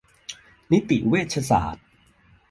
[0.71, 1.85] นิติเวชศาสตร์